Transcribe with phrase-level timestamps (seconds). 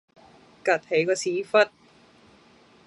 [0.63, 1.69] 趷起個屎忽